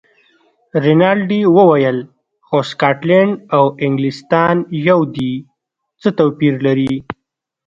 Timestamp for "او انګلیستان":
3.57-4.55